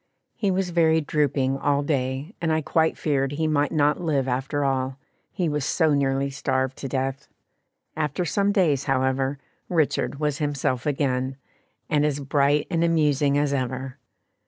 He 0.35 0.49
was 0.49 0.71
very 0.71 0.99
drooping 0.99 1.59
all 1.59 1.83
day, 1.83 2.33
and 2.41 2.51
I 2.51 2.61
quite 2.61 2.97
feared 2.97 3.33
he 3.33 3.45
might 3.47 3.71
not 3.71 4.01
live 4.01 4.27
after 4.27 4.65
all, 4.65 4.97
he 5.31 5.47
was 5.47 5.63
so 5.63 5.93
nearly 5.93 6.31
starved 6.31 6.75
to 6.77 6.87
death. 6.87 7.27
After 7.95 8.25
some 8.25 8.51
days, 8.51 8.85
however, 8.85 9.37
"Richard 9.69 10.19
was 10.19 10.39
himself 10.39 10.87
again," 10.87 11.37
and 11.87 12.03
as 12.03 12.19
bright 12.19 12.65
and 12.71 12.83
amusing 12.83 13.37
as 13.37 13.53
ever. 13.53 13.99